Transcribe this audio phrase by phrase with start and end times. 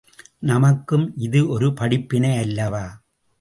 [0.39, 2.85] நமக்கும் இது ஒரு படிப்பினை அல்லவா?